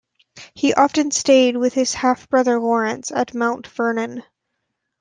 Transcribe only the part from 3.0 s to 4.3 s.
at Mount Vernon.